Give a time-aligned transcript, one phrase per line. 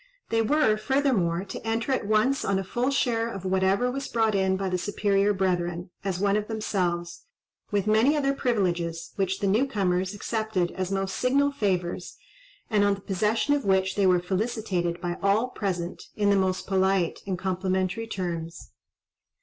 [0.29, 4.33] They were, furthermore, to enter at once on a full share of whatever was brought
[4.33, 9.67] in by the superior brethren, as one of themselves—with many other privileges, which the new
[9.67, 12.17] comers accepted as most signal favours,
[12.67, 16.65] and on the possession of which they were felicitated by all present, in the most
[16.65, 18.71] polite and complimentary terms.